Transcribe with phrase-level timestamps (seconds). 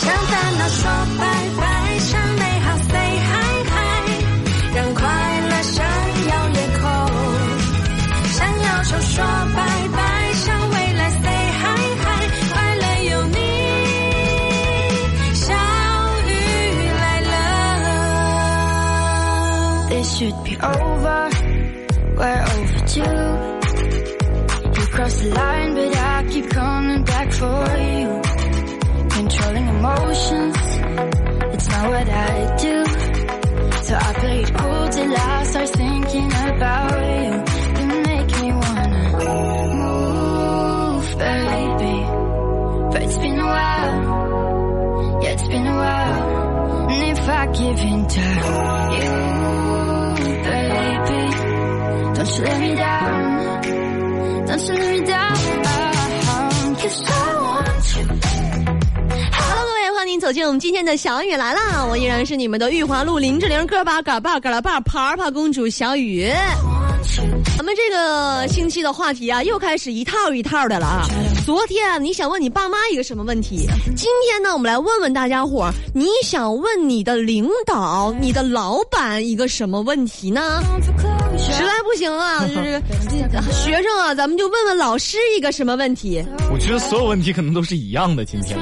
[0.00, 0.82] 向烦恼说
[1.18, 1.22] 拜
[1.58, 1.62] 拜，
[2.00, 3.30] 向美好 say hi
[3.70, 3.74] hi，
[4.74, 5.00] 让快
[5.48, 5.76] 乐闪
[6.28, 6.84] 耀夜空，
[8.32, 9.14] 向忧愁说
[9.54, 9.58] 拜
[9.96, 9.98] 拜，
[10.34, 11.28] 向未来 say
[11.60, 11.62] hi
[12.00, 12.04] hi，
[12.52, 13.38] 快乐有你，
[15.34, 15.44] 小
[16.26, 16.28] 雨
[17.00, 17.32] 来了。
[19.90, 20.10] This.
[25.10, 27.64] Crossed the line, but I keep coming back for
[27.98, 28.22] you.
[29.10, 30.56] Controlling emotions,
[31.54, 32.84] it's not what I do.
[33.82, 37.32] So I play it cool till I start thinking about you.
[37.80, 39.02] You make me wanna
[39.82, 41.96] move, baby.
[42.92, 46.88] But it's been a while, yeah, it's been a while.
[46.90, 48.20] And if I give in to
[48.96, 49.12] you,
[50.46, 51.22] baby,
[52.14, 53.30] don't you let me down.
[54.20, 54.44] Hello，
[59.66, 61.86] 各位，欢迎走进我们今天的小雨来啦！
[61.88, 66.30] 我依然是你们的玉华路林志玲个把嘎巴嘎啦巴啪啪公主小雨。
[67.56, 71.06] 咱们这个星期的话题啊，又开始一套一套的了啊。
[71.44, 73.66] 昨天你想问你爸妈一个什么问题？
[73.96, 80.62] 今天呢，我们来问问大家伙儿，你想问你的领导、你的老板一个什么问题呢？
[81.36, 82.80] 实在不行啊， 就是
[83.52, 86.24] 学生啊，咱们就问问老师一个什么问题？
[86.52, 88.24] 我觉得所有问题可能都是一样的。
[88.24, 88.56] 今天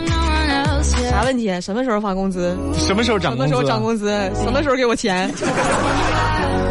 [1.11, 1.61] 啥问题？
[1.61, 2.57] 什么时候发工资？
[2.75, 3.53] 什么时候涨工资？
[3.53, 4.07] 什么时候涨工资？
[4.43, 5.31] 什么时候给我钱？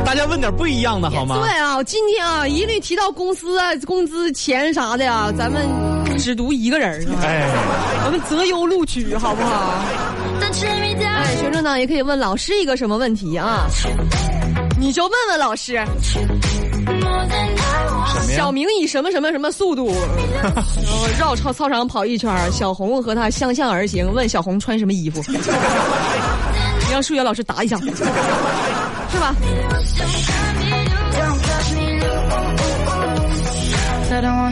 [0.07, 1.35] 大家问点不一样的好吗？
[1.41, 5.67] 对啊，今天啊，一律提到公司啊、工资、钱啥的呀，咱们
[6.17, 7.45] 只读一个人儿啊，哎，
[8.01, 9.83] 咱们择优录取，好不好.
[10.39, 13.67] 哎，学生呢也可以问老师一个什么问题啊？
[14.79, 15.77] 你就问问老师
[18.33, 18.49] 小？
[18.49, 19.93] 明以什么什么什么速度，
[20.41, 27.77] 然后绕操操场跑一圈儿，小红和他相向而行，问小红穿什么衣服， 你让数学老师答一下，
[29.11, 29.35] 是吧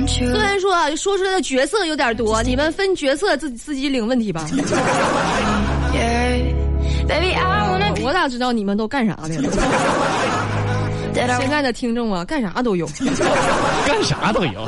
[0.07, 4.45] 虽然说啊，说出来的角色有点多，你们分角色自己自己领问题吧。
[8.03, 9.29] 我咋知道你们都干啥的
[11.13, 12.85] 现在的听众啊，干啥都有。
[13.87, 14.67] 干啥都有。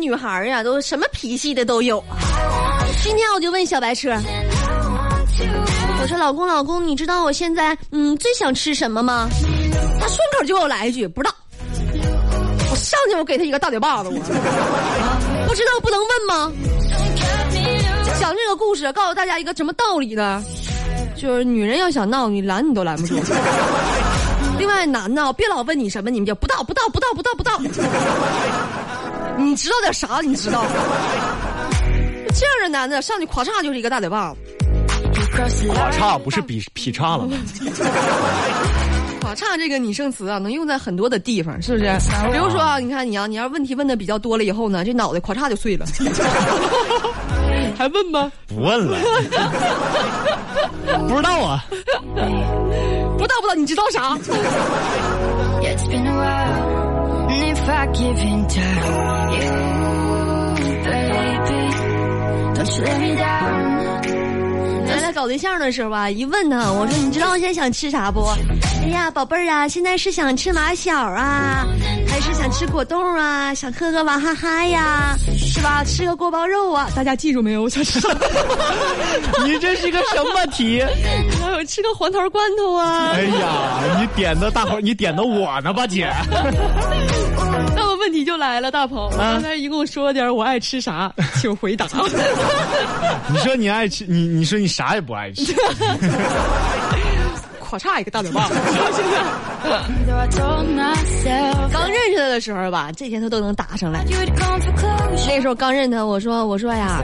[0.00, 2.02] 女孩呀，都什么脾气的都有。
[3.02, 4.10] 今天我就问小白车，
[6.00, 9.28] 我说老公老公，你知道我现在嗯最想吃什么吗？
[10.00, 11.34] 他顺口就给我来一句不知道。
[12.70, 14.14] 我上去我给他一个大嘴巴子，我
[15.46, 16.52] 不知道不能问吗？
[18.18, 20.42] 讲这个故事，告诉大家一个什么道理呢？
[21.16, 23.14] 就是女人要想闹，你拦你都拦不住。
[24.58, 27.60] 另外，男的别老问你什么，你们就不到不到不到不到不到。
[29.44, 30.20] 你知道点啥？
[30.22, 30.64] 你知道？
[32.32, 34.36] 这样的男的上去咵嚓就是一个大嘴巴子
[35.66, 35.90] line.
[35.92, 37.36] 岔不是比劈叉了吗？
[39.20, 41.84] 咵嚓这个拟声词啊，能用在很多的地方，是不是？
[42.30, 45.86] 比如说啊，你看你啊，你要问题问的比较多了以后呢，这脑袋咵嚓就碎了。
[47.76, 48.30] 还问吗？
[48.46, 48.98] 不问了，
[51.08, 51.64] 不知道啊。
[53.16, 54.16] 不知道不知道，你知道啥？
[57.50, 58.60] If I give in to
[59.36, 59.50] you,
[60.84, 61.62] baby,
[62.54, 63.80] don't you let me down.
[64.86, 68.24] 原来搞对象的时候吧，一问他，我说你知道我现在想吃啥不？
[68.82, 71.66] 哎呀，宝贝儿啊，现在是想吃马小啊，
[72.08, 73.52] 还是想吃果冻啊？
[73.54, 75.84] 想喝个娃哈哈呀，是吧？
[75.84, 76.88] 吃个锅包肉啊？
[76.94, 77.62] 大家记住没有？
[77.62, 78.00] 我想吃？
[79.44, 80.82] 你这是个什么题？
[81.64, 83.10] 吃个黄桃罐头啊？
[83.14, 86.10] 哎呀，你点的大伙儿， 你点的我呢吧，姐？
[87.76, 91.86] 那么问题就来了，大鹏，我刚才一共说了点我爱吃啥，请回答。
[93.28, 95.52] 你说你爱吃，你你说你啥也不爱吃，
[97.62, 98.48] 咵嚓一个大嘴巴
[101.72, 104.04] 刚认识他的时候吧，这些他都能答上来。
[105.26, 107.02] 那时候刚认他，我说我说呀，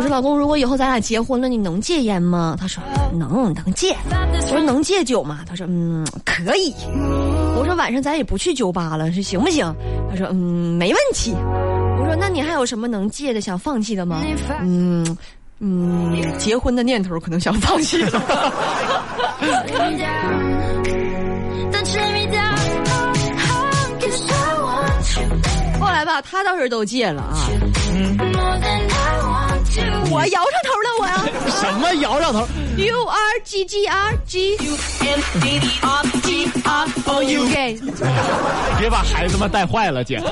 [0.00, 2.56] 我说老公，如果以后咱俩结婚了，你能戒烟吗？
[2.58, 2.82] 他说
[3.12, 3.94] 能，能戒。
[4.10, 5.40] 我说能戒酒吗？
[5.46, 6.74] 他说嗯，可以。
[7.54, 9.70] 我说晚上咱也不去酒吧了，是行不行？
[10.08, 11.34] 他说嗯，没问题。
[11.34, 14.22] 我说那你还有什么能戒的、想放弃的吗？
[14.62, 15.04] 嗯
[15.58, 18.18] 嗯，结婚的念头可能想放弃了。
[25.78, 27.36] 后来吧，他倒是都戒了啊。
[30.10, 31.24] 我摇上头了，我呀。
[31.60, 32.46] 什么摇上头
[32.76, 37.78] ？U R G G R G U N D D R G R O U K。
[38.78, 40.20] 别把孩子们带坏了，姐。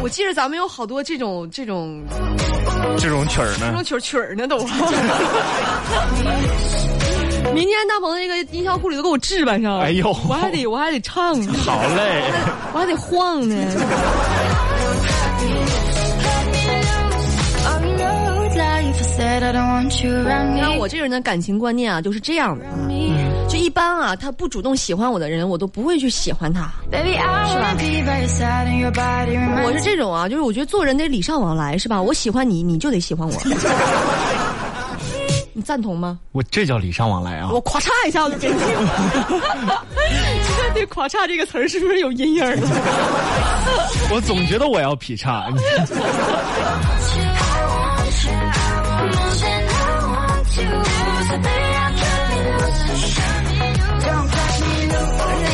[0.00, 2.02] 我记得咱们有好多这种这种
[2.98, 3.84] 这种曲儿呢这种？
[3.84, 4.58] 曲儿曲儿呢都。
[7.54, 12.22] 明天大鹏那个音效库里都给我置办上，哎呦我还得我还得唱，好嘞。
[12.72, 13.54] 我还得晃呢。
[19.40, 20.78] Me.
[20.78, 22.70] 我这个人的感情观念啊，就是这样的啊。
[23.48, 26.70] 就一般啊，他不主动喜欢我的人，我都不会去喜欢他。
[26.90, 27.02] Your
[28.92, 32.00] body 我是这种啊，就是我觉得做人得礼尚往来，是吧？
[32.00, 33.34] 我喜欢你，你就得喜欢我。
[35.54, 36.18] 你赞同吗？
[36.32, 37.50] 我这叫礼尚往来啊！
[37.52, 38.54] 我咔嚓一下就给你。
[40.74, 42.62] 对“咔嚓”这个词儿是不是有阴影儿了？
[44.10, 45.48] 我总觉得我要劈叉。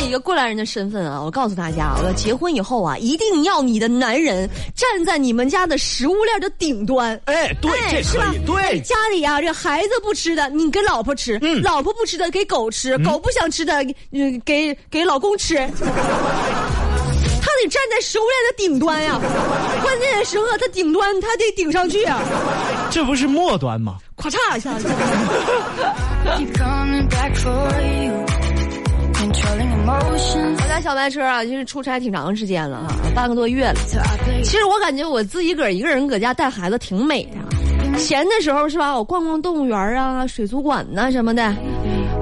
[0.01, 7.19] 以一个过来人的身份啊，我告诉大家，我要结婚以后啊，一定要你的男人站在你们家的食物链的顶端。
[7.25, 8.39] 哎，对，这是吧可以，？
[8.45, 15.55] 对，家里啊，这孩子不吃的，你给老婆吃；嗯老婆不吃的给狗吃，狗不想吃的，嗯，给给老公吃。
[17.67, 19.19] 站在食物链的顶端呀，
[19.81, 22.19] 关键的时候它顶端它得顶上去啊，
[22.91, 23.97] 这不是末端吗？
[24.17, 24.87] 咔嚓一下子。
[29.87, 33.75] 我家小白车啊，就是出差挺长时间了啊，半个多月了。
[34.43, 37.97] 其实我感觉我自己个儿一个人搁家带孩子挺美的。
[37.97, 41.43] 闲的时候是吧，我逛逛动物园啊、水族馆呐、什么的。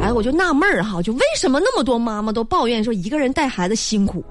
[0.02, 4.24] 哎，我就纳闷儿哈，就为什么那么多妈妈都抱怨说一个人带孩子辛苦？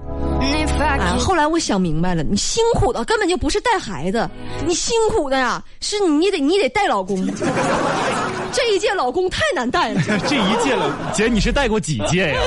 [1.19, 4.29] 后来我想明白了，你辛苦的根本就不是带孩子，
[4.65, 7.25] 你辛苦的呀是你得你得带老公。
[8.51, 12.39] 这一届老公太难带了， 这一届了，姐，你是带过几届呀？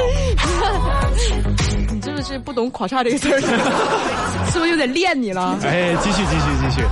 [2.17, 3.41] 你 是不是不懂“垮嚓”这个词儿？
[4.51, 5.59] 是不是又得练你了？
[5.63, 6.83] 哎，继续，继续，继续。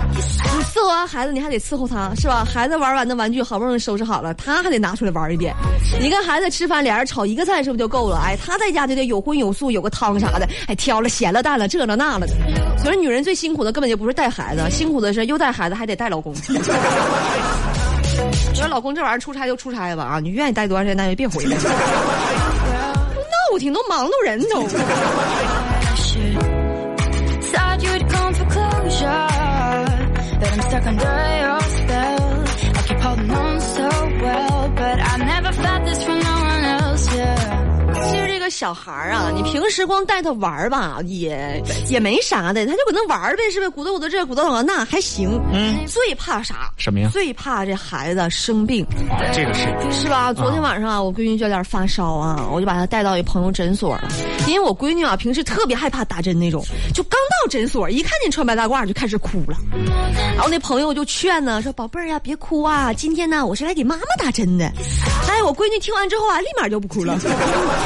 [0.56, 2.44] 你伺候完孩子，你还得伺候他，是吧？
[2.44, 5.54] 孩子玩完的玩具好不容易收拾好了，他还得拿出来玩一遍。
[6.00, 8.20] 你跟孩子吃饭，俩人炒一个菜是不是就够了？
[8.24, 12.34] 哎，他在家就得有荤有素，有个汤啥的，哎，挑了咸了淡了，这了那了的。
[12.78, 16.34] 所以女人最辛苦的根本就不是带孩子，辛苦的是又带孩子还得带老公。
[18.54, 21.56] 说老公这玩意儿出差就出差吧啊，你愿意待多长时间那就别回来。
[23.54, 24.66] 不停都忙到人都。
[38.54, 43.70] 小孩儿啊，你平时光带他玩儿吧，也也没啥的，他就搁那玩儿呗，是不是？
[43.70, 45.40] 鼓捣鼓捣这，鼓捣鼓捣那还行。
[45.52, 46.70] 嗯，最怕啥？
[46.76, 50.32] 什么呀最怕这孩子生病，啊，这个是是吧？
[50.32, 54.08] 昨天晚上啊，我闺女就有点发烧啊，我就把她带到一朋友诊所了。
[54.46, 56.64] 因为我闺女啊，平时特别害怕打针那种，
[56.94, 59.56] 就刚到诊所，一看见穿白大褂就开始哭了。
[60.36, 64.64] 然后那朋友就劝呢，说宝贝儿呀，别哭啊，今天呢我是来给妈妈打针的。
[65.28, 67.18] 哎，我闺女听完之后啊，立马就不哭了。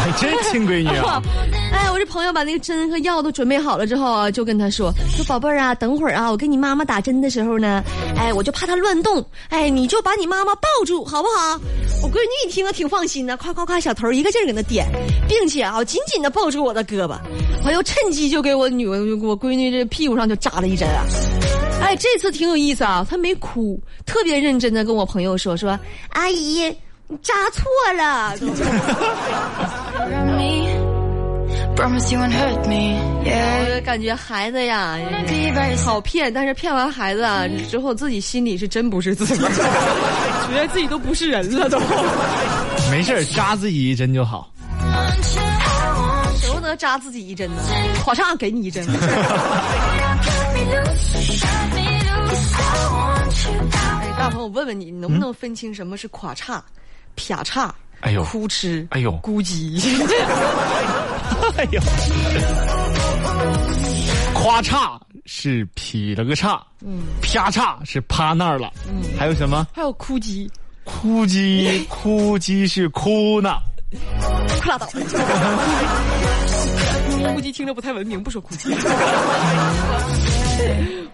[0.04, 0.30] 还真
[0.66, 1.22] 闺女啊！
[1.72, 7.82] 哎，我这朋友把那个针和药都准备好了之后啊，就跟他说：“说宝贝儿啊，等会儿啊，我给你妈妈打针的时候呢，
[8.16, 11.60] 哎，我就怕她乱动，哎，你就把你妈妈抱住，好不好？”
[12.02, 14.86] 我闺女一听啊，挺放心的，夸夸夸，小头一个劲儿给她点，
[15.28, 17.16] 并且啊，紧紧的抱住我的胳膊，
[17.64, 21.04] 我又趁机就给我女我闺女这屁股上就扎了一针啊。
[21.80, 25.78] 哎，这次挺有意思啊，她没哭，特别认真的跟我朋友说说
[26.10, 26.64] ：“阿姨，
[27.06, 27.64] 你扎错
[27.96, 28.34] 了。”
[29.98, 30.68] Around me.
[31.76, 34.98] Promise you won't hurt me, 我感觉孩子呀
[35.84, 41.78] 好骗，但是骗完孩子啊之后，自己心里是真不是自己， 觉得自己都不是人了都，
[42.90, 44.50] 没事扎自己一针就好。
[46.40, 47.62] 舍不得扎自己一针呢，
[48.06, 48.84] 马上给你一针。
[54.00, 56.62] 哎，大鹏，我问问你，你能不能分清什么是垮叉、
[57.14, 57.72] 撇叉？
[58.00, 59.76] 哎呦哭哧，哎呦咕叽，
[61.56, 61.80] 哎呦，
[64.34, 69.66] 夸嚓是劈了个叉，嗯，啪嚓是趴那儿了，嗯，还有什么？
[69.74, 70.48] 还有哭叽，
[70.84, 73.56] 哭鸡， 哭鸡是哭呢。
[74.60, 74.86] 快拉倒！
[77.34, 78.72] 哭叽听着不太文明，不说哭叽。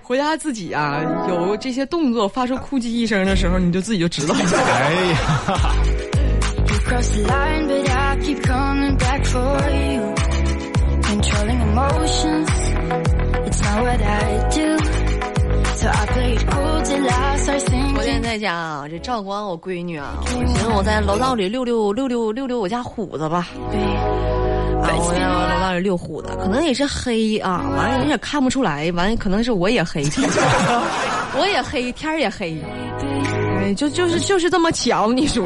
[0.03, 4.35] 回家自己啊，有这些动作发出哭叽一声的时候，你就自己就知道。
[4.35, 5.19] 哎呀
[6.85, 10.15] cross the line, but I keep coming back for you.
[11.03, 12.51] Controlling emotions,
[13.47, 14.79] it's not what I do.
[15.77, 23.49] So i played cold and last i seen 我现在家啊，这照顾完我闺女啊，我寻思我在楼道里溜溜溜溜溜溜我家虎子吧。
[24.83, 30.05] 啊，我在楼道里遛虎子，可能也是黑啊，完了人也看不出来，完了可能是我也黑，
[31.37, 32.57] 我也黑，天儿也黑，
[33.65, 35.45] 哎，就就是就是这么巧，你说。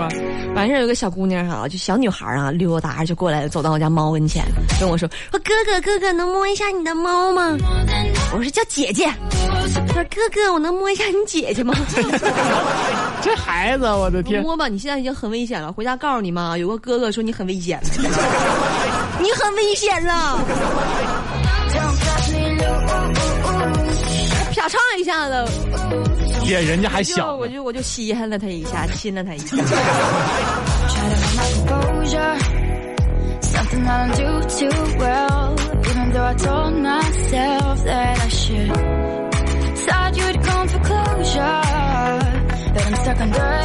[0.57, 4.45] 完事儿有个小姑娘哈、就小女孩啊，溜达就过来，走到我家猫跟前，
[4.81, 7.57] 跟我说：“说哥哥哥哥，能摸一下你的猫吗？”
[8.35, 9.07] 我说叫姐姐。
[9.87, 11.73] 她说哥哥，我能摸一下你姐姐吗？
[13.23, 14.43] 这孩子，我的天！
[14.43, 17.81] 摸吧，你现在已经很危险了，回家告诉你妈，有个哥哥说你很危险，
[19.23, 20.41] 你很危险了。
[24.57, 25.45] 啪嚓一下子，
[26.49, 29.57] 脸人家还就小，我就我就稀罕了他一下，亲了他一下。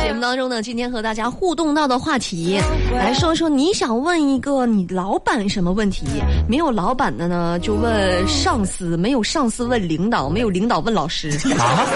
[0.02, 2.60] 节目当中呢，今天和大家互动到的话题，
[2.92, 6.06] 来说说你想问一个你老板什么问题？
[6.48, 11.30] 没有老板的呢，就问上司；没有上司问领导；没有领导问老师。
[11.58, 11.88] 啊，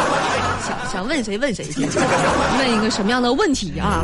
[0.66, 4.04] 想想问谁问谁去，问一个什么样的问题啊？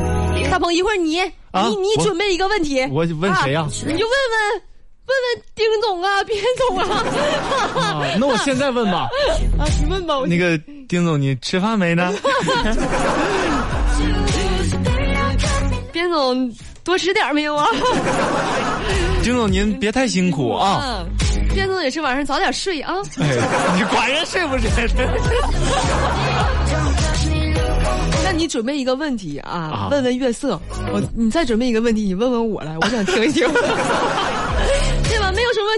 [0.52, 1.20] 大鹏，一会儿你
[1.52, 4.62] 啊你你准备一个问题，我问谁呀啊你就问问
[5.06, 6.84] 问问丁总啊， 边总啊，
[7.76, 9.10] 啊那我现在问吧，
[9.60, 10.58] 啊，你问吧，那个
[10.88, 12.14] 丁总，你吃饭没呢？
[15.92, 16.52] 边总
[16.84, 17.68] 多吃点没有啊？
[19.24, 20.82] 丁总，您别太辛苦啊！
[20.84, 21.06] 嗯，
[21.54, 22.96] 边总也是晚上早点睡啊。
[23.20, 23.28] 哎，
[23.76, 24.70] 你管人睡不睡？
[28.26, 30.60] 那你准备一个问题啊啊，问问月色。
[30.92, 33.48] 我你再准备一个问题，你问问我来，我想听一听。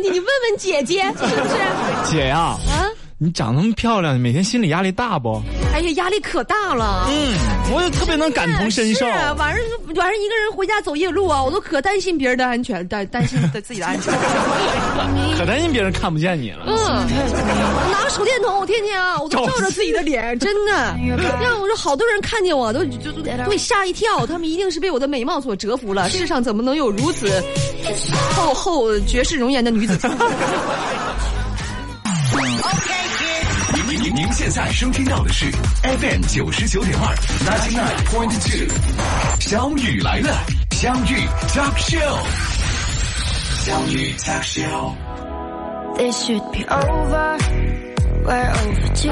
[0.01, 1.55] 你问问姐姐是不是？
[2.11, 2.57] 姐呀、啊，
[3.17, 5.41] 你长那么漂亮，你每天心理压力大不？
[5.75, 7.05] 哎呀，压力可大了。
[7.09, 7.33] 嗯，
[7.73, 9.11] 我也特别能感同身受是。
[9.11, 9.61] 啊晚上
[9.95, 14.13] 晚上一个人回家走夜路啊，我都可担心别人的安全，担担心的自己的安全。
[15.37, 16.63] 可担心别人看不见你了。
[16.67, 20.95] 嗯，我拿个手电筒，我天天啊，我都照着自己的脸，真的，
[21.41, 26.09] 让我说好多人看见我都就就都会吓一跳，他们一定是被我的美貌所折服了。
[26.09, 27.43] 世上怎么能有如此
[28.33, 30.09] 厚厚绝世容颜的女子？
[32.35, 33.04] 您
[34.15, 35.51] 您您现在收听到的是
[35.83, 37.13] FM 九十九点二
[37.45, 38.65] ，ninety nine point two，
[39.41, 40.33] 小雨来了，
[40.71, 41.17] 相遇
[41.49, 42.17] Talk Show，
[43.65, 44.95] 相遇 Talk Show。
[45.97, 47.37] This should be over.
[48.23, 49.11] We're overdue.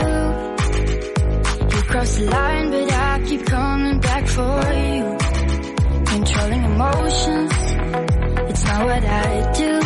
[1.70, 5.18] You crossed the line, but I keep coming back for you.
[6.06, 7.52] Controlling emotions,
[8.50, 9.82] it's not what I do.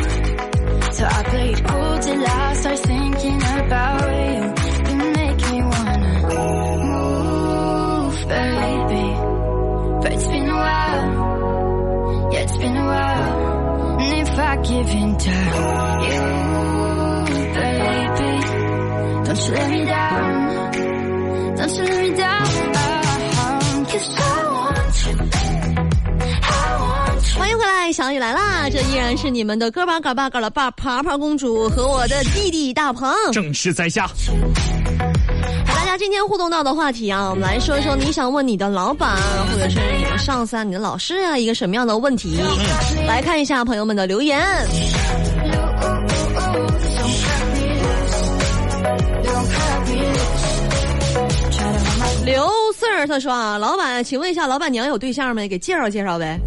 [0.92, 1.54] So I play
[19.50, 20.72] me down,
[21.56, 22.46] don't you let me down.
[23.86, 25.16] Cause I want you,
[26.44, 27.40] I want you.
[27.40, 28.70] 欢迎回来，小雨来啦！
[28.70, 33.14] 这依然是你们的哥巴嘎巴嘎拉巴爬爬公主和我的弟弟大鹏。
[33.32, 34.10] 正是在下，
[35.68, 39.16] 大家今天互动到的话题啊，我们来说一说你想问你的老板，
[39.52, 42.38] 或者是你的上司啊、你的老师啊，一个什么样的问题？
[43.08, 44.46] 来看一下朋友们的留言。
[52.28, 55.48] 刘四儿他说啊，老板，请问一下，老板娘有对象没？
[55.48, 56.38] 给介绍介绍呗。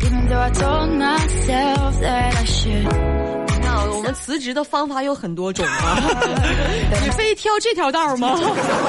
[3.89, 5.97] 我们辞职的方法有很多种啊，
[7.03, 8.39] 你非挑这条道吗？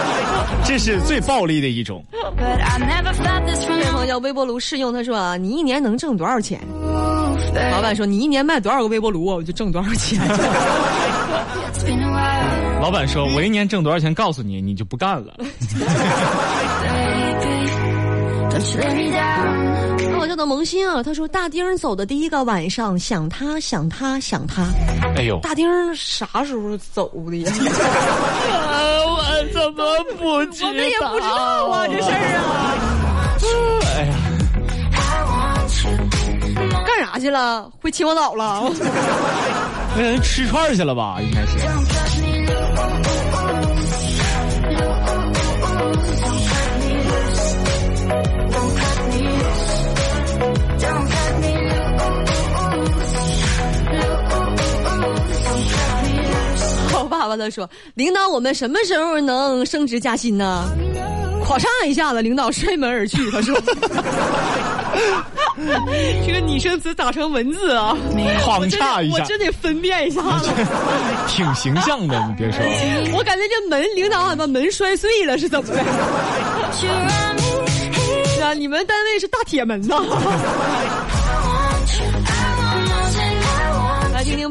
[0.68, 2.04] 这是最暴力的一种。
[2.12, 2.20] 这
[3.90, 6.60] 朋友叫微波炉试用，他说啊，你一年能挣多少钱？
[7.72, 10.20] 老板说你一年卖多少个微波炉啊，我就挣多少钱。
[12.82, 15.34] 老板说：“我一年挣多少钱，告诉你，你就不干了。
[20.20, 24.64] 我叫做萌新啊，他说大丁走的第一个晚上，想他想他想他。”
[25.16, 27.52] 哎呦，大丁啥时候走的呀？
[29.06, 29.24] 我
[29.54, 29.86] 怎么
[30.18, 32.50] 不知我们也不知道啊，这事儿啊，
[33.96, 34.14] 哎呀.
[36.86, 37.70] 干啥去了？
[37.80, 38.64] 回秦皇岛了？
[39.96, 41.20] 那人吃串去了吧？
[41.22, 41.60] 应该是。
[57.22, 60.68] 爸爸他说，领导，我们什么时候能升职加薪呢
[61.46, 63.30] 咵嚓一下子，领导摔门而去。
[63.30, 63.56] 他说
[66.26, 67.96] ：“这个拟声词打成文字啊，
[68.44, 70.50] 咵嚓一下，我真得分辨一下子。
[71.28, 72.60] 挺形象的，你别说。
[73.16, 75.84] 我感觉这门领导还把门摔碎了，是怎么的？
[76.74, 76.88] 是
[78.42, 80.02] 啊，你们单位是大铁门呐。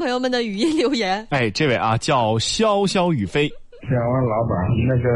[0.01, 1.27] 朋友们的语音留言。
[1.31, 3.47] 哎，这位啊，叫潇潇雨飞。
[3.83, 4.57] 想问老板，
[4.89, 5.11] 那个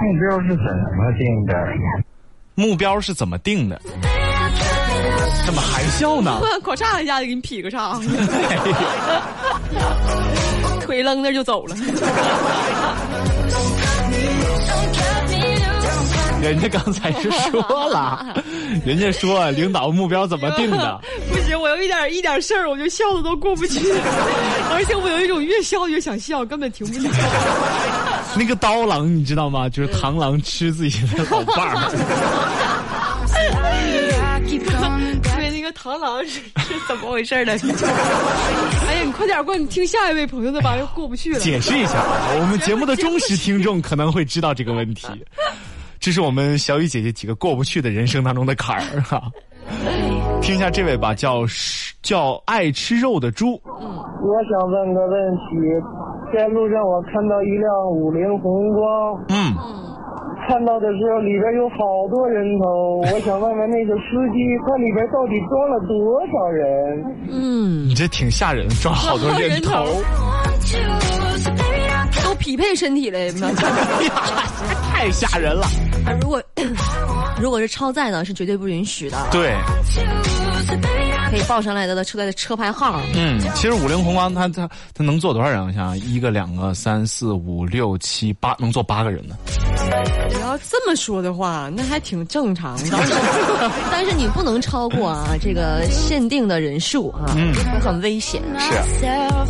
[0.00, 0.64] 目标是怎
[0.96, 1.52] 么定的？
[2.54, 3.80] 目标是怎么定的？
[5.44, 6.40] 怎么还笑呢？
[6.64, 7.98] 咔嚓一下就给你劈个叉，
[10.80, 11.74] 腿扔那就走了。
[16.44, 18.34] 人家 刚才是说了，
[18.84, 21.00] 人家说领导目标怎么定的？
[21.32, 23.80] 不行，我有一点一点事儿，我就笑的都过不去，
[24.70, 27.18] 而且我有一种越笑越想笑，根本停不下来。
[28.36, 29.68] 那个刀郎你知道吗？
[29.68, 31.90] 就是螳螂吃自己的老伴儿。
[35.22, 37.52] 对，那个螳螂是是怎么回事呢？
[38.88, 41.38] 哎呀，你快点过，你听下一位朋友的吧，又过不去了。
[41.38, 45.06] 解释一下啊，我们节目的忠实听众可能会知道这个问题。
[46.04, 49.22] 这是我们小雨姐姐几个过不去的人生当中的坎儿哈。
[50.42, 51.46] 听一下这位吧，叫
[52.02, 53.58] 叫爱吃肉的猪。
[53.64, 55.46] 我想问个问题，
[56.36, 59.54] 在路上我看到一辆五菱宏光，嗯，
[60.46, 61.76] 看到的时候里边有好
[62.10, 64.02] 多人头，我想问问那个司
[64.34, 67.02] 机，他里边到底装了多少人？
[67.32, 69.72] 嗯，你这挺吓人，装好多人头，
[72.22, 73.52] 都匹配身体了，那
[74.92, 75.66] 太吓人了。
[76.20, 76.42] 如果
[77.40, 79.26] 如果是超载呢，是绝对不允许的。
[79.30, 79.54] 对，
[81.30, 83.00] 可以报上来的的车的车牌号。
[83.14, 85.66] 嗯，其实五菱宏光它它它能坐多少人？
[85.66, 89.36] 我想一个、两个、三四五六七八，能坐八个人呢。
[90.30, 92.98] 你要这么说的话，那还挺正常的。
[93.90, 98.40] 但是你不能超过啊这个限定的人数啊，嗯很危险。
[98.58, 98.70] 是，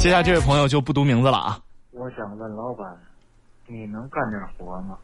[0.00, 1.58] 接下来这位朋友就不读名字了啊。
[1.96, 2.84] 我想问老板，
[3.68, 4.98] 你能干点活吗？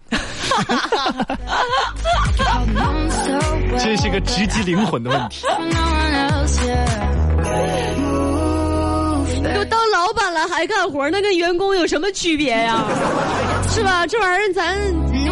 [3.79, 5.47] 这是个直击灵魂的问题。
[9.55, 12.83] 都当老板了还干活，那跟员工有什么区别呀？
[13.69, 14.05] 是吧？
[14.05, 14.77] 这玩意儿咱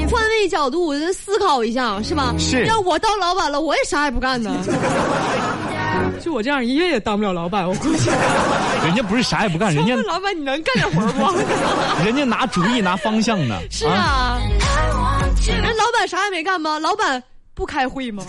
[0.09, 2.33] 换位角度咱思考一下，是吧？
[2.39, 4.49] 是要我当老板了，我也啥也不干呢。
[6.21, 8.11] 就我这样，一月也当不了老板，我估计。
[8.85, 11.37] 人家不是啥也不干，人家老板，你能干点活不？
[12.05, 13.59] 人家拿主意、拿方向呢。
[13.71, 14.39] 是啊，
[15.47, 16.79] 人老板啥也没干吗？
[16.79, 17.23] 老板
[17.55, 18.25] 不开会吗？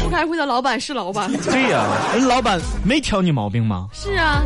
[0.00, 1.30] 不开会的老板是老板。
[1.50, 3.88] 对呀、人老板没挑你毛病吗？
[3.92, 4.42] 是啊，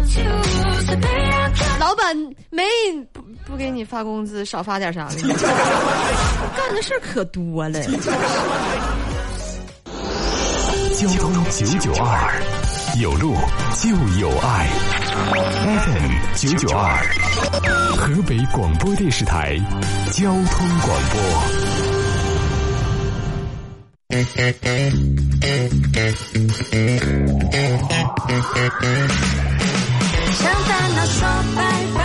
[1.78, 2.16] 老板
[2.48, 2.64] 没
[3.12, 5.16] 不不给你发工资，少发点啥的，
[6.56, 7.80] 干的事儿可多了。
[11.02, 12.40] 交通九九二，
[13.00, 13.34] 有路
[13.80, 14.68] 就有爱。
[15.80, 17.02] FM 九九二，
[17.96, 19.58] 河北广播电视台
[20.12, 21.18] 交通广播。
[30.38, 31.60] 向烦恼说拜
[31.96, 31.98] 拜，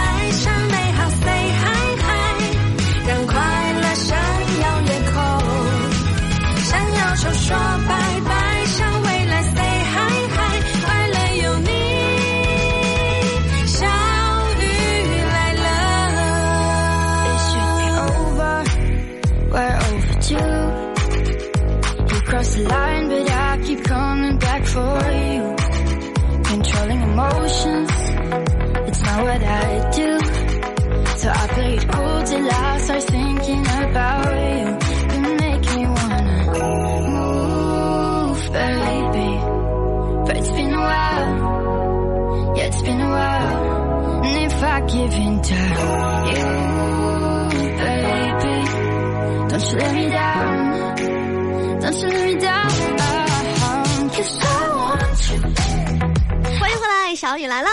[57.40, 57.70] 迎回来，啦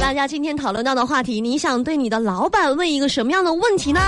[0.00, 4.00] 大家今天讨论到的话题，你想对你的老板问一个什么样的问题呢？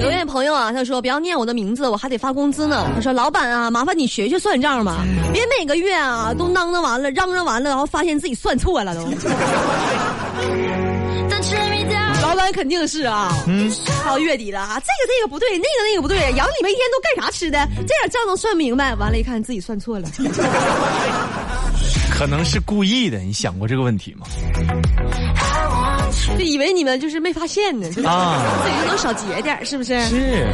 [0.00, 2.88] 有位朋友啊，他说不要念我的名字，我还得发工资呢。
[2.94, 9.00] 他说老板啊，麻烦你学学算账吧，别每个月啊都囔囔完了，嚷嚷完了，然后发现自己算错了都。
[12.22, 13.72] 老板肯定是啊，嗯，
[14.04, 17.66] 到月底了啊，这个这个不对，那个那个不对，养你们一天都干啥吃的？
[17.76, 18.94] 这点账都算明白？
[18.94, 20.08] 完了，一看自己算错了。
[22.18, 24.26] 可能是故意的，你想过这个问题吗？
[26.36, 30.00] 就 以为你们就是没发现呢，就是啊自己就能少节点儿，是不是？
[30.08, 30.46] 是，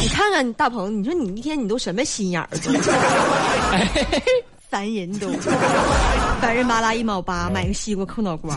[0.00, 2.72] 你看看你大鹏，你说你一天你都什么心眼儿都，
[4.70, 5.28] 烦人都，
[6.40, 8.56] 烦人巴拉一毛八买个西瓜扣脑瓜。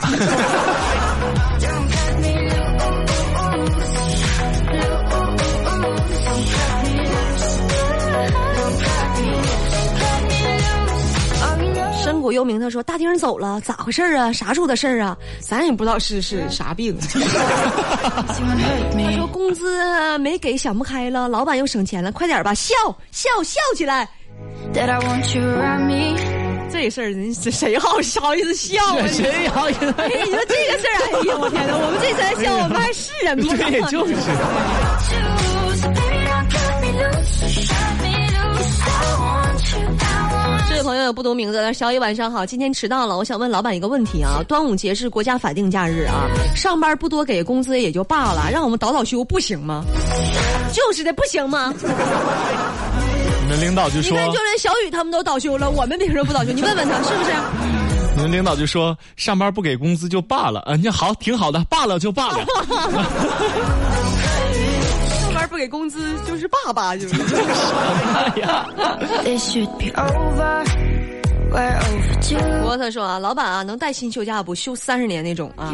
[12.25, 14.33] Oh, 深谷幽冥他说大丁走了，咋回事儿啊？
[14.33, 15.15] 啥时候的事儿啊？
[15.39, 16.97] 咱也不知道是是啥病。
[17.05, 18.23] 他
[19.15, 22.73] 说工资没给，想不开了，老板又省钱了，快点吧，笑
[23.11, 24.09] 笑笑起来。
[24.73, 26.17] That I want you around me.
[26.71, 29.05] 这事儿人这谁好好意思笑啊？
[29.07, 29.93] 谁好意思？
[29.99, 31.77] 哎，你说这个事儿，哎呀，我天哪！
[31.77, 33.53] 我们这才笑，我们还是人吗？
[33.55, 34.15] 对，就是。
[40.85, 49.83] 朋友不读名字，小雨晚上好，今天迟到了，我想问老板一个问题啊，端午节是国家法定假日啊，上班不多给工资也就罢了，让我们倒倒休不行吗？
[50.71, 51.73] 就是的，不行吗？
[51.81, 56.51] 你们领导就说你看，，就连小雨他们都倒休了，我们凭什么不倒休？
[56.51, 57.31] 你问问他是不是？
[58.15, 62.45] 你们领导就说，上班不给工资就罢了，啊，你好，挺好的，罢了就罢了。
[65.55, 67.15] 不给工资就是爸爸 就是。
[72.65, 74.53] 沃特说啊老板啊能带薪休假不？
[74.53, 75.73] 休三十年那种啊。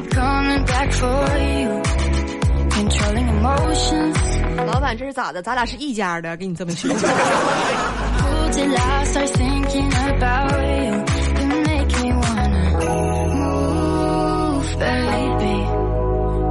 [4.68, 5.42] 老板这是咋的？
[5.42, 6.94] 咱俩是一家的给你这么说。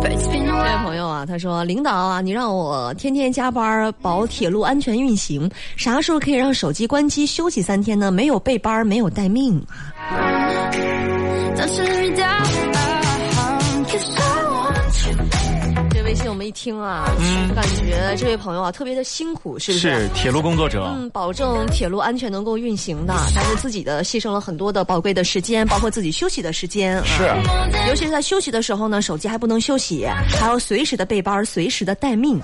[0.02, 8.10] 这位朋友啊，他说：“领导啊，你让我天天加班保铁路安全运行，啥时候可以让手机关机休息三天呢？
[8.10, 9.54] 没有备班，没有待命。
[13.82, 14.29] Me
[16.10, 20.00] 微信我们一听啊，嗯感觉这位朋友啊特别的辛苦，是不是？
[20.00, 26.98] 是铁路工作者，嗯，保证铁路安全能够运行的，但是自己的牺牲了很多的宝贵的时间，包括自己休息的时间。
[26.98, 27.22] 啊是
[27.88, 30.04] 尤其是在休息的时候呢，手机还不能休息，
[30.36, 32.40] 还要随时的备班，随时的待命。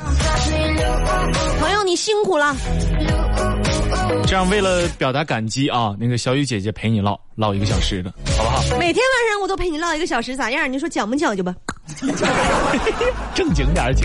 [1.58, 2.54] 朋友，你辛苦了。
[4.26, 8.78] 这样为了表达感激啊，那个小雨姐姐陪你唠唠一个小时的，好不好？
[8.78, 10.70] 每天晚上我都陪你唠一个小时，咋样？
[10.70, 11.54] 你说讲不讲究吧？
[13.34, 14.04] 正经点儿姐。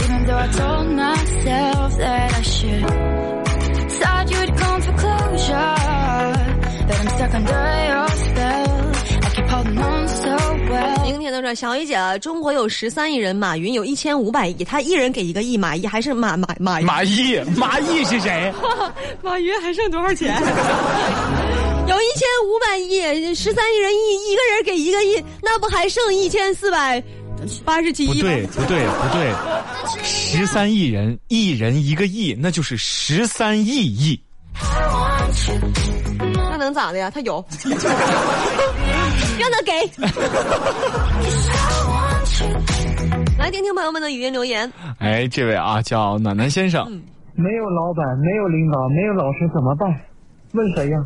[11.03, 18.53] 明天的说，小雨姐，中国有十三亿人，马云有一千五百亿，他一人给一个亿，马一还是马马马马毅，马毅是谁？
[19.21, 20.33] 马云还剩多少钱？
[21.87, 27.03] 有一千五百亿，十三亿人一一个人给一个亿，那不还剩一千四百
[27.65, 28.07] 八十七亿？
[28.07, 29.33] 不对， 不对，不对，
[30.03, 34.19] 十三亿人，一人一个亿，那就是十三亿亿。
[36.49, 37.09] 那能咋的呀？
[37.09, 37.43] 他有，
[39.39, 39.71] 让他给。
[43.39, 44.71] 来听听朋友们的语音留言。
[44.99, 46.85] 哎，这位啊，叫暖暖先生，
[47.35, 49.89] 没有老板，没有领导，没有老师怎么办？
[50.53, 50.97] 问谁呀？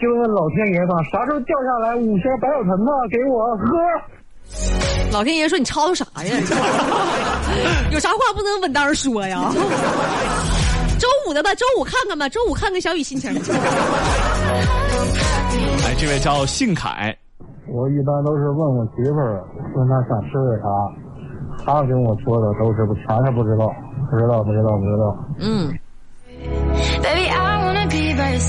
[0.00, 3.62] 就问老天爷吧，啥时候掉下来五箱白小陈子给我喝？
[5.12, 6.36] 老天爷说你吵吵啥呀？
[7.92, 9.52] 有啥话不能稳当说呀？
[10.98, 13.30] 周五的吧，周五看看吧，周五看看小雨心情。
[15.84, 17.14] 哎，这位叫信凯，
[17.72, 20.68] 我一般都是问我媳妇儿，问她想吃点啥，
[21.64, 23.72] 她跟我说的都是不全是不知道，
[24.10, 25.16] 不知道，不知道，不知道。
[25.38, 25.72] 嗯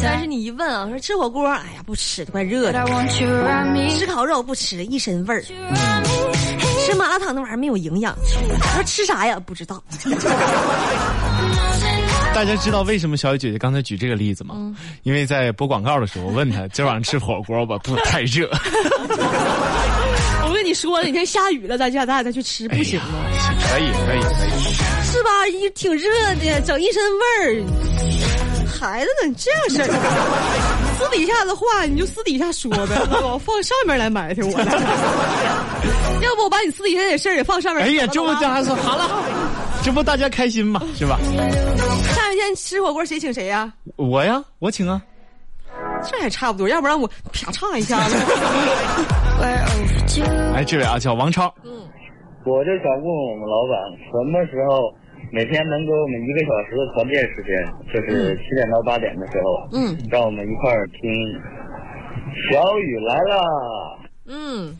[0.03, 2.83] 但是你一问啊，说吃火锅，哎呀不吃，怪热 But 的.
[3.89, 5.41] 吃烤肉不吃，一身味儿。
[5.41, 5.53] 吃
[6.97, 8.15] 麻辣烫那玩意儿没有营养。
[8.23, 9.39] 说吃啥呀？
[9.45, 9.79] 不知道。
[12.33, 14.55] 大家知道为什么小雨姐姐刚才举这个例子吗？
[14.57, 18.49] 嗯因为在播广告的时候，我问她 今晚上吃火锅吧，不太热。
[20.47, 23.05] 我跟你说，哪天下雨了，咱家咱俩再去吃，不行吗？
[23.71, 24.73] 可以，可以，可以。
[25.11, 25.47] 是吧？
[25.47, 26.09] 一挺热
[26.41, 27.63] 的，整一身味儿。
[28.79, 29.35] 孩子呢？
[29.37, 29.87] 这样式儿，
[30.97, 34.51] 私底下的话你就私底下说呗，我放上面来埋汰我。
[36.23, 37.83] 要不我把你私底下的事儿也放上面。
[37.85, 39.09] 哎呀，这不走了大家说好了，
[39.83, 41.19] 这不大家开心嘛， 是吧？
[41.21, 45.01] 下一天吃火锅谁请谁呀、我呀，我请啊。
[46.03, 47.97] 这还差不多，要不然我啪唱一下。
[48.09, 48.15] 子。
[50.53, 51.71] 哎，这位啊叫王超，嗯。
[52.43, 53.77] 我就想问我们老板，
[54.09, 54.91] 什么时候
[55.31, 57.53] 每天能给我们一个小时的团建时间，
[57.93, 59.95] 就是七点到八点的时候，嗯。
[60.09, 61.01] 让我们一块儿听
[62.51, 63.99] 小雨来了。
[64.27, 64.75] 嗯，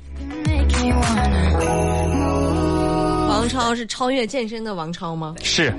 [3.42, 5.34] 王超是超越健身的王超吗？
[5.42, 5.74] 是，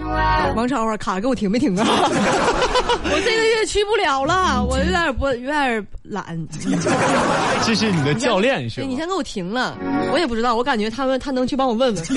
[0.57, 1.87] 王超啊，卡给我停没停啊？
[1.87, 6.37] 我这个月去不了了，我有点不有点懒。
[7.65, 8.97] 这是你的教练是吧，你？
[8.97, 9.79] 先给我停了，
[10.13, 12.05] 我也不知道，我感觉他们他能去帮我问问。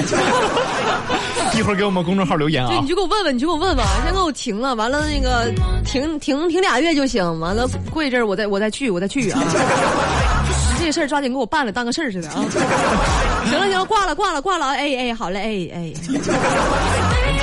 [1.55, 2.88] 一会儿给我们公众号留言啊对，啊你。
[2.88, 5.53] 就给我问问，你就给我问问，先给我停了，完了那个
[5.86, 9.39] 停停停俩月就行，完了过一阵儿我再我再去我再去啊。
[10.86, 12.36] 这事儿抓紧给我办了，当个事儿似的啊！
[13.50, 15.39] 行了行了，挂了挂了挂了，哎哎，好嘞，
[15.74, 15.93] 哎哎。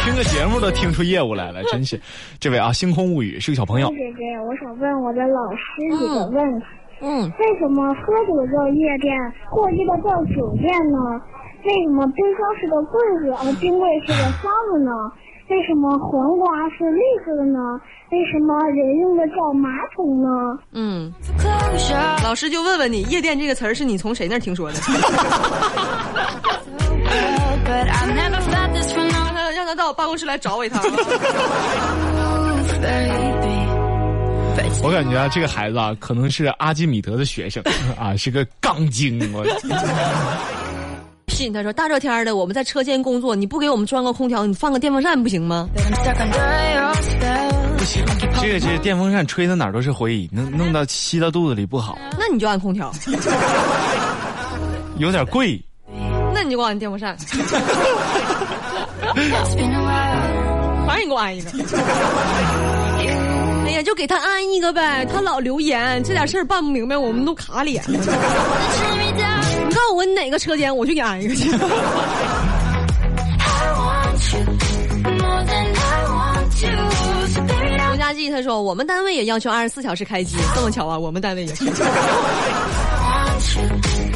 [0.04, 2.00] 听个节目都听出业务来了，真是。
[2.38, 5.58] 这位啊，星空物语是个小朋友，姐姐，我想问我的老师
[5.90, 6.66] 一个问题：
[7.00, 9.12] 嗯，为什么喝酒叫夜店，
[9.50, 10.98] 过夜的叫酒店呢？
[11.64, 14.92] 为什么冰箱是个柜子，而冰柜是个箱子呢？
[15.50, 17.58] 为什么黄瓜是绿色的呢？
[18.12, 20.28] 为什么人用的叫马桶呢？
[20.72, 21.12] 嗯.
[22.32, 24.80] 老师就问问你，夜店这个词儿是你从谁那儿听说的
[27.68, 30.82] 让他让他到我办公室来找我一趟
[34.82, 37.62] 我感觉啊，这个孩子啊，可能是阿基米德的学生
[38.00, 39.20] 啊，是个杠精。
[39.34, 39.44] 我
[41.28, 45.68] 信他说大热天儿的，我们在车间工作，你不给我们装个空调，你放个电风扇不行吗？
[47.82, 48.04] 不行，
[48.40, 52.92] 这个这电风扇吹的哪儿都是回忆，弄弄到吸到肚子里不好，那你就按空调，
[54.98, 55.60] 有点贵。
[56.32, 57.16] 那你就给我按电风扇.
[60.86, 61.50] 反正你给我按一个。
[63.66, 67.96] 哎呀，就给他安一个呗，他老留言，这点事儿办不明白，我们都卡脸.你
[69.74, 71.50] 告诉我你哪个车间，我去给你安一个去。
[78.30, 81.64] 他说，我们单位也要求二十四小时开机，这么巧啊，我们单位也是。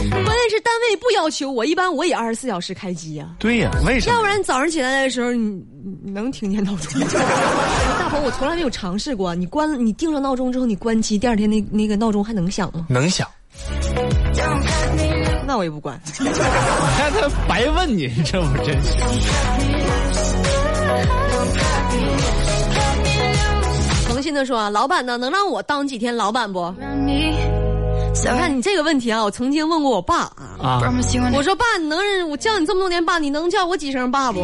[0.09, 4.15] 关键是单位不要求，我一般我也二十四小时开机呀、对呀、为什么？
[4.15, 5.63] 要不然早上起来的时候，你
[6.05, 7.01] 你能听见闹钟？
[7.99, 9.35] 大鹏，我从来没有尝试过。
[9.35, 12.87] 你关你定了闹钟之后，你关机，第二天那那个闹钟还能响吗？
[12.89, 13.29] 能想
[14.35, 15.43] ？Don't cut me loose.
[15.47, 16.01] 那我也不关。
[16.21, 18.93] 你看他白问你，这不真是？
[24.27, 26.75] 心的说：“老板呢，能让我当几天老板不？”
[28.13, 30.23] 小看你这个问题啊，我曾经问过我爸
[30.61, 30.83] 啊，
[31.33, 34.41] 我说爸，你能我叫你这么多年爸，你能叫我几声爸不？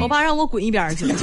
[0.00, 1.14] 我爸让我滚一边去了。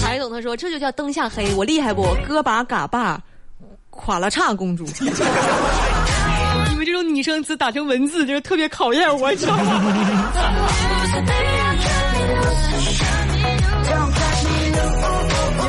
[0.00, 2.06] 还懂他说这就叫灯下黑，我厉害不？
[2.24, 3.20] 哥把嘎巴，
[3.90, 4.86] 垮了差公主。
[7.02, 9.32] 用拟声词打成文字，就是特别考验我。
[9.32, 9.46] 以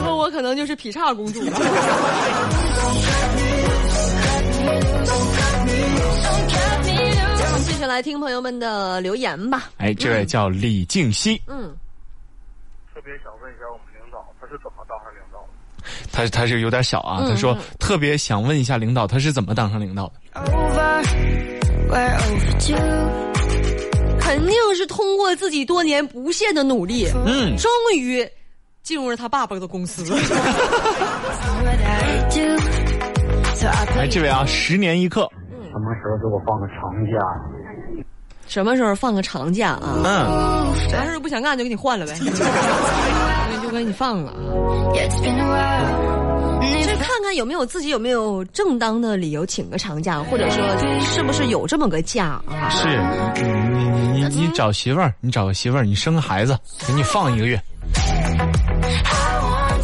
[0.02, 1.52] 后我可能就是劈叉公主了。
[7.60, 9.70] 继续来听朋友们的留言吧。
[9.78, 11.40] 哎，这位叫李静熙。
[11.46, 11.78] 嗯，
[12.96, 14.84] 特别想问一下我们领导，他是怎么？
[16.12, 20.14] 他他是有点小啊，他说特别想问一下领导，他是怎么当上领导的.
[24.20, 28.24] 肯定是通过自己多年不懈的努力，嗯，终于
[28.84, 30.06] 进入了他爸爸的公司。
[33.98, 35.28] 哎，这位啊，十年一刻，
[35.72, 37.20] 什么时候给我放个长假？
[38.48, 39.98] 什么时候放个长假啊？
[40.06, 42.14] 嗯，啥时候不想干就给你换了呗，
[43.70, 44.34] 就就给你放了。
[46.62, 50.58] And 就看看有没有自己有没有正当的理由请个长假，或者说
[51.02, 52.70] 是不是有这么个假啊？
[52.70, 52.88] 是
[53.44, 57.62] 你你你你找媳妇儿，你找个媳妇儿，你生个孩子，给你放一个月，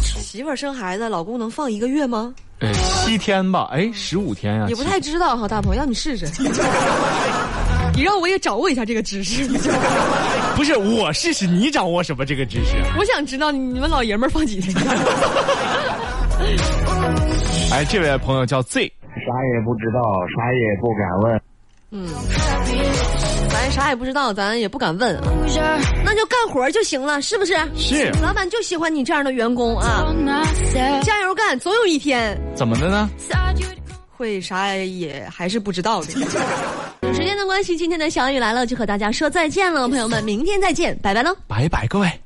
[0.00, 2.34] 媳妇儿生孩子，老公能放一个月吗？
[2.58, 6.26] 呃，七天吧，哎，十五天呀、也不太知道哈，大鹏，让你试试。
[7.96, 9.48] 你让我也掌握一下这个知识，
[10.54, 12.74] 不是我试试，你掌握什么这个知识？
[12.98, 14.80] 我想知道你们老爷们儿放几天假。
[17.72, 18.86] 哎，这位朋友叫 Z，啥
[19.54, 20.00] 也不知道，
[20.36, 21.40] 啥也不敢问。
[21.90, 22.06] 嗯，
[23.48, 25.22] 咱啥也不知道，咱也不敢问啊，
[26.04, 27.56] 那就干活就行了，是不是？
[27.74, 30.04] 是老板就喜欢你这样的员工啊，
[31.02, 33.08] 加油干，总有一天怎么的呢？
[34.16, 36.12] 会啥也还是不知道的。
[37.02, 41.36] 有时间的关系，今天的小雨来了，就和大家说再见了，朋友们，明天再见，拜拜喽。
[41.46, 42.25] 拜拜，各位。